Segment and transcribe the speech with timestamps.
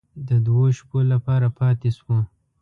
[0.27, 2.19] د دوو شپو لپاره پاتې شوو.